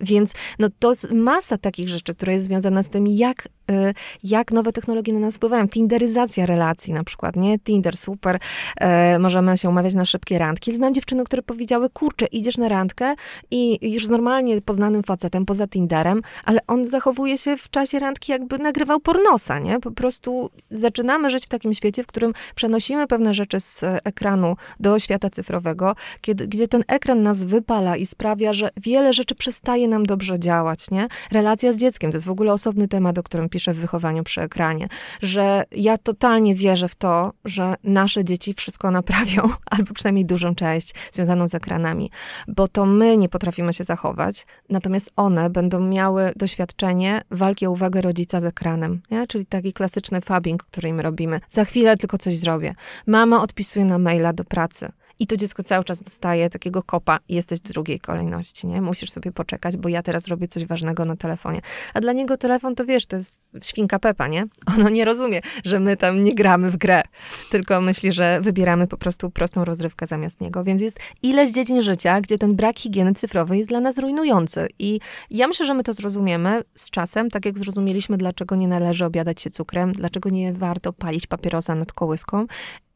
[0.00, 4.72] Więc no, to masa takich rzeczy, która jest związana z tym, jak, y, jak nowe
[4.72, 5.68] technologie na nas wpływają.
[5.68, 7.58] Tinderyzacja relacji na przykład, nie?
[7.58, 8.38] Tinder, super,
[8.76, 10.72] e, możemy się umawiać na szybkie randki.
[10.72, 13.14] Znam dziewczyny, które powiedziały, kurczę, idziesz na randkę
[13.50, 18.32] i już z normalnie poznanym facetem, poza Tinderem, ale on zachowuje się w czasie randki
[18.32, 19.80] jakby nagrywał pornosa, nie?
[19.80, 24.98] Po prostu zaczynamy żyć w takim świecie, w którym przenosimy pewne rzeczy z ekranu do
[24.98, 30.06] świata cyfrowego, kiedy, gdzie ten ekran nas wypala i sprawia, że wiele rzeczy przestaje nam
[30.06, 31.08] dobrze działać, nie?
[31.30, 34.40] Relacja z dzieckiem to jest w ogóle osobny temat, o którym piszę w wychowaniu przy
[34.40, 34.88] ekranie,
[35.22, 40.94] że ja totalnie wierzę w to, że nasze dzieci wszystko naprawią, albo przynajmniej dużą część
[41.12, 42.10] związaną z ekranami,
[42.48, 48.00] bo to my nie potrafimy się zachować, natomiast one będą miały doświadczenie walki o uwagę
[48.00, 49.26] rodzica z ekranem, nie?
[49.26, 51.40] czyli taki klasyczny fabbing, który im robimy.
[51.48, 52.74] Za chwilę tylko coś zrobię.
[53.06, 54.92] Mama odpisuje na maila do pracy.
[55.18, 58.80] I to dziecko cały czas dostaje takiego kopa i jesteś w drugiej kolejności, nie?
[58.82, 61.60] Musisz sobie poczekać, bo ja teraz robię coś ważnego na telefonie.
[61.94, 64.44] A dla niego telefon to wiesz, to jest świnka Pepa, nie?
[64.78, 67.02] Ono nie rozumie, że my tam nie gramy w grę,
[67.50, 70.64] tylko myśli, że wybieramy po prostu prostą rozrywkę zamiast niego.
[70.64, 74.68] Więc jest ileś dziedzin życia, gdzie ten brak higieny cyfrowej jest dla nas rujnujący.
[74.78, 75.00] I
[75.30, 79.42] ja myślę, że my to zrozumiemy z czasem, tak jak zrozumieliśmy, dlaczego nie należy obiadać
[79.42, 82.46] się cukrem, dlaczego nie warto palić papierosa nad kołyską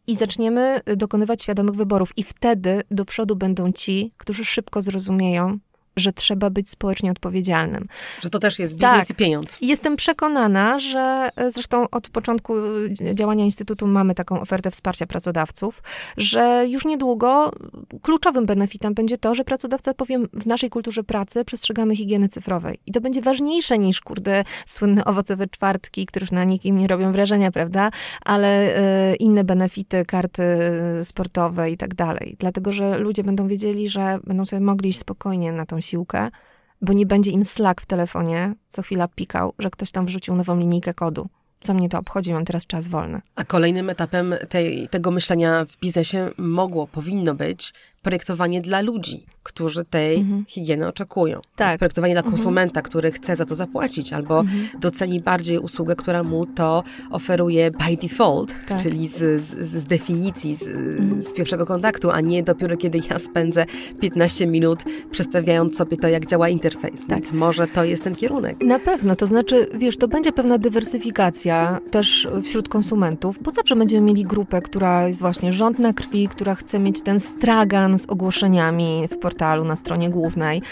[0.07, 2.13] i zaczniemy dokonywać świadomych wyborów.
[2.17, 5.59] I wtedy do przodu będą ci, którzy szybko zrozumieją,
[5.97, 7.87] że trzeba być społecznie odpowiedzialnym.
[8.21, 9.11] Że to też jest biznes tak.
[9.11, 9.59] i pieniądz.
[9.61, 15.83] Jestem przekonana, że e, zresztą od początku e, działania Instytutu mamy taką ofertę wsparcia pracodawców,
[16.17, 17.53] że już niedługo
[18.03, 22.79] kluczowym benefitem będzie to, że pracodawca powie w naszej kulturze pracy przestrzegamy higieny cyfrowej.
[22.87, 27.13] I to będzie ważniejsze niż, kurde, słynne owocowe czwartki, które już na nikim nie robią
[27.13, 27.91] wrażenia, prawda?
[28.25, 28.79] Ale
[29.13, 30.43] y, inne benefity, karty
[31.05, 32.37] sportowe i tak dalej.
[32.39, 36.31] Dlatego, że ludzie będą wiedzieli, że będą sobie mogli iść spokojnie na tą siłkę,
[36.83, 40.59] bo nie będzie im Slack w telefonie co chwila pikał, że ktoś tam wrzucił nową
[40.59, 41.29] linijkę kodu.
[41.63, 43.21] Co mnie to obchodzi, mam teraz czas wolny.
[43.37, 47.73] A kolejnym etapem tej, tego myślenia w biznesie mogło, powinno być
[48.03, 50.45] projektowanie dla ludzi, którzy tej mhm.
[50.49, 51.41] higieny oczekują.
[51.57, 51.79] Tak.
[51.79, 52.37] projektowanie dla mhm.
[52.37, 52.85] konsumenta, mhm.
[52.85, 54.69] który chce za to zapłacić, albo mhm.
[54.81, 58.83] doceni bardziej usługę, która mu to oferuje by default, tak.
[58.83, 61.23] czyli z, z, z definicji, z, mhm.
[61.23, 63.67] z, pierwszego kontaktu, a nie dopiero kiedy ja spędzę
[64.01, 64.79] 15 minut
[65.11, 67.07] przestawiając sobie to, jak działa interfejs.
[67.07, 67.21] Tak.
[67.21, 68.63] Więc może to jest ten kierunek.
[68.63, 71.52] Na pewno, to znaczy, wiesz, to będzie pewna dywersyfikacja
[71.91, 76.55] też wśród konsumentów, bo zawsze będziemy mieli grupę, która jest właśnie rząd na krwi, która
[76.55, 80.63] chce mieć ten stragan z ogłoszeniami w portalu na stronie głównej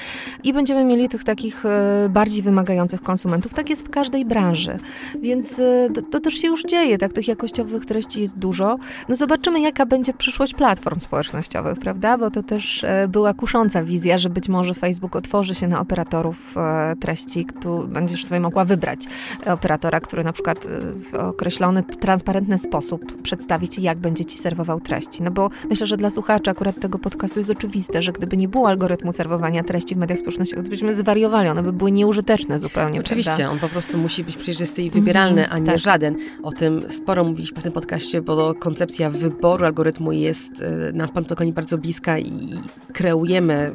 [0.44, 3.54] i będziemy mieli tych takich e, bardziej wymagających konsumentów.
[3.54, 4.78] Tak jest w każdej branży,
[5.22, 8.78] więc e, to, to też się już dzieje, tak tych jakościowych treści jest dużo.
[9.08, 12.18] No zobaczymy, jaka będzie przyszłość platform społecznościowych, prawda?
[12.18, 16.54] Bo to też e, była kusząca wizja, że być może Facebook otworzy się na operatorów
[17.00, 19.00] treści, tu będziesz sobie mogła wybrać
[19.46, 25.22] operatora, który na przykład w określony, transparentny sposób przedstawi ci, jak będzie ci serwował treści.
[25.22, 28.68] No bo myślę, że dla słuchaczy akurat tego podcastu jest oczywiste, że gdyby nie było
[28.68, 33.00] algorytmu serwowania treści w mediach społecznościowych, to byśmy zwariowali, one by były nieużyteczne zupełnie.
[33.00, 33.52] Oczywiście, prawda?
[33.52, 35.78] on po prostu musi być przejrzysty i wybieralny, mm, a nie tak.
[35.78, 36.16] żaden.
[36.42, 41.12] O tym sporo mówiliśmy w tym podcaście, bo koncepcja wyboru algorytmu jest y, nam w
[41.12, 42.54] Pantokonie bardzo bliska i
[42.92, 43.72] kreujemy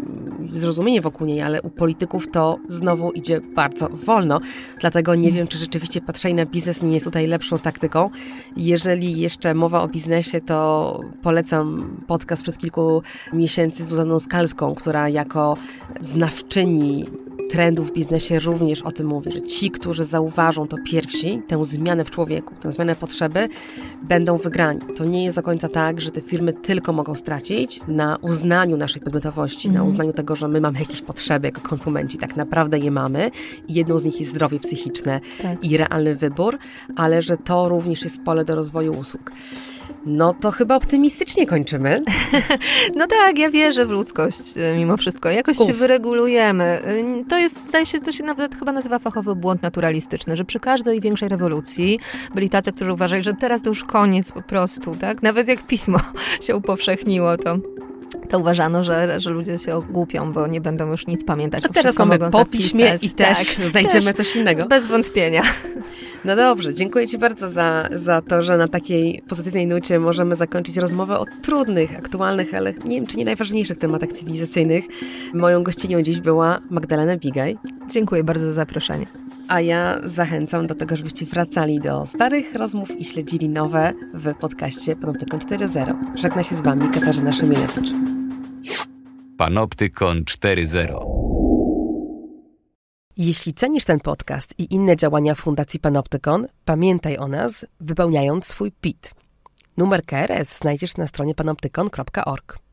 [0.53, 4.41] zrozumienie wokół niej, ale u polityków to znowu idzie bardzo wolno.
[4.79, 8.09] Dlatego nie wiem, czy rzeczywiście patrzenie na biznes nie jest tutaj lepszą taktyką.
[8.57, 15.09] Jeżeli jeszcze mowa o biznesie, to polecam podcast przed kilku miesięcy z Zuzaną Skalską, która
[15.09, 15.57] jako
[16.01, 17.05] znawczyni
[17.49, 22.05] trendów w biznesie również o tym mówi, że ci, którzy zauważą to pierwsi, tę zmianę
[22.05, 23.49] w człowieku, tę zmianę potrzeby,
[24.03, 24.81] będą wygrani.
[24.95, 29.01] To nie jest do końca tak, że te firmy tylko mogą stracić na uznaniu naszej
[29.01, 29.73] podmiotowości, mm.
[29.73, 29.87] na mhm.
[29.87, 33.31] uznaniu tego, że my mamy jakieś potrzeby jako konsumenci, tak naprawdę je mamy
[33.67, 35.63] i jedną z nich jest zdrowie psychiczne tak.
[35.63, 36.57] i realny wybór,
[36.95, 39.31] ale że to również jest pole do rozwoju usług.
[40.05, 42.03] No to chyba optymistycznie kończymy.
[42.99, 45.29] no tak, ja wierzę w ludzkość e, mimo wszystko.
[45.29, 45.67] Jakoś Uf.
[45.67, 46.63] się wyregulujemy.
[46.63, 50.59] E, to jest, zdaje się, to się nawet chyba nazywa fachowy błąd naturalistyczny, że przy
[50.59, 51.99] każdej większej rewolucji
[52.35, 55.23] byli tacy, którzy uważali, że teraz to już koniec po prostu, tak?
[55.23, 55.99] Nawet jak pismo
[56.45, 57.57] się upowszechniło, to
[58.29, 61.65] to uważano, że, że ludzie się ogłupią, bo nie będą już nic pamiętać.
[61.65, 64.65] A teraz mamy po piśmie i też tak, znajdziemy też, coś innego.
[64.65, 65.41] Bez wątpienia.
[66.25, 70.77] No dobrze, dziękuję Ci bardzo za, za to, że na takiej pozytywnej nucie możemy zakończyć
[70.77, 74.85] rozmowę o trudnych, aktualnych, ale nie wiem, czy nie najważniejszych tematach cywilizacyjnych.
[75.33, 77.57] Moją gościnią dziś była Magdalena Bigaj.
[77.91, 79.05] Dziękuję bardzo za zaproszenie.
[79.47, 84.95] A ja zachęcam do tego, żebyście wracali do starych rozmów i śledzili nowe w podcaście
[84.95, 85.95] Panoptykon 4.0.
[86.15, 87.89] Żegna się z Wami Katarzyna Szymilewicz.
[89.37, 91.15] Panoptykon 4.0
[93.17, 99.11] jeśli cenisz ten podcast i inne działania Fundacji Panoptykon, pamiętaj o nas, wypełniając swój PIT.
[99.77, 102.64] Numer KRS znajdziesz na stronie panoptykon.org.